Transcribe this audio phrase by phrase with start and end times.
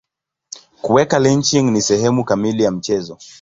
[0.81, 3.17] Kuweka lynching ni sehemu kamili ya mchezo.